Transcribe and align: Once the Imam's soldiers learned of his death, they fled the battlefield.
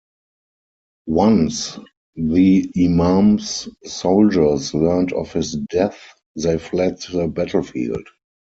Once 1.05 1.77
the 2.15 2.71
Imam's 2.75 3.69
soldiers 3.85 4.73
learned 4.73 5.13
of 5.13 5.31
his 5.31 5.53
death, 5.69 6.15
they 6.35 6.57
fled 6.57 6.99
the 7.11 7.27
battlefield. 7.27 8.07